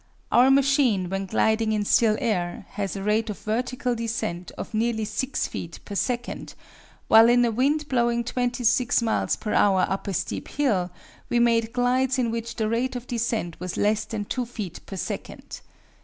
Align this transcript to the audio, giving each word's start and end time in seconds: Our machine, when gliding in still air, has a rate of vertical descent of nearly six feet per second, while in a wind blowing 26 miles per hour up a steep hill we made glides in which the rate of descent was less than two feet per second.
Our 0.31 0.49
machine, 0.49 1.11
when 1.11 1.27
gliding 1.27 1.73
in 1.73 1.85
still 1.85 2.17
air, 2.19 2.65
has 2.71 2.95
a 2.95 3.03
rate 3.03 3.29
of 3.29 3.37
vertical 3.37 3.93
descent 3.93 4.49
of 4.57 4.73
nearly 4.73 5.05
six 5.05 5.45
feet 5.47 5.79
per 5.85 5.93
second, 5.93 6.55
while 7.07 7.29
in 7.29 7.45
a 7.45 7.51
wind 7.51 7.87
blowing 7.87 8.23
26 8.23 9.03
miles 9.03 9.35
per 9.35 9.53
hour 9.53 9.85
up 9.87 10.07
a 10.07 10.13
steep 10.15 10.47
hill 10.47 10.89
we 11.29 11.37
made 11.37 11.71
glides 11.71 12.17
in 12.17 12.31
which 12.31 12.55
the 12.55 12.67
rate 12.67 12.95
of 12.95 13.05
descent 13.05 13.59
was 13.59 13.77
less 13.77 14.05
than 14.05 14.25
two 14.25 14.47
feet 14.47 14.83
per 14.87 14.95
second. 14.97 15.61